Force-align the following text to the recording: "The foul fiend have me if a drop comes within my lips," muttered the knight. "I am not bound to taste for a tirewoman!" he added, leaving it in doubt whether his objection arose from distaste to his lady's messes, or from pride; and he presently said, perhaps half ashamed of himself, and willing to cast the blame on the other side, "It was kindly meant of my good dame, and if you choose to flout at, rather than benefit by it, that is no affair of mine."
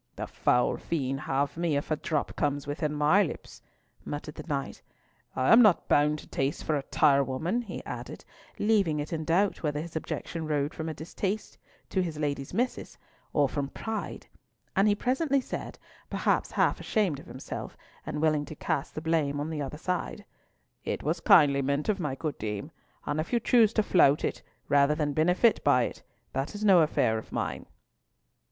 "The 0.15 0.25
foul 0.25 0.77
fiend 0.77 1.19
have 1.19 1.55
me 1.55 1.77
if 1.77 1.91
a 1.91 1.95
drop 1.95 2.35
comes 2.35 2.65
within 2.65 2.91
my 2.91 3.21
lips," 3.21 3.61
muttered 4.03 4.33
the 4.33 4.41
knight. 4.47 4.81
"I 5.35 5.53
am 5.53 5.61
not 5.61 5.87
bound 5.87 6.17
to 6.17 6.27
taste 6.27 6.63
for 6.63 6.75
a 6.75 6.81
tirewoman!" 6.81 7.61
he 7.61 7.85
added, 7.85 8.25
leaving 8.57 8.99
it 8.99 9.13
in 9.13 9.23
doubt 9.25 9.61
whether 9.61 9.79
his 9.79 9.95
objection 9.95 10.45
arose 10.45 10.71
from 10.73 10.91
distaste 10.93 11.59
to 11.89 12.01
his 12.01 12.17
lady's 12.17 12.51
messes, 12.51 12.97
or 13.31 13.47
from 13.47 13.67
pride; 13.69 14.25
and 14.75 14.87
he 14.87 14.95
presently 14.95 15.39
said, 15.39 15.77
perhaps 16.09 16.49
half 16.53 16.79
ashamed 16.79 17.19
of 17.19 17.27
himself, 17.27 17.77
and 18.03 18.23
willing 18.23 18.45
to 18.45 18.55
cast 18.55 18.95
the 18.95 19.01
blame 19.01 19.39
on 19.39 19.51
the 19.51 19.61
other 19.61 19.77
side, 19.77 20.25
"It 20.83 21.03
was 21.03 21.19
kindly 21.19 21.61
meant 21.61 21.89
of 21.89 21.99
my 21.99 22.15
good 22.15 22.39
dame, 22.39 22.71
and 23.05 23.19
if 23.19 23.31
you 23.31 23.39
choose 23.39 23.71
to 23.73 23.83
flout 23.83 24.25
at, 24.25 24.41
rather 24.67 24.95
than 24.95 25.13
benefit 25.13 25.63
by 25.63 25.83
it, 25.83 26.01
that 26.33 26.55
is 26.55 26.65
no 26.65 26.79
affair 26.81 27.19
of 27.19 27.31
mine." 27.31 27.67